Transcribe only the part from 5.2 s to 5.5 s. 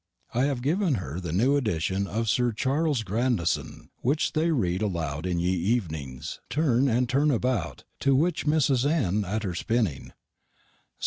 in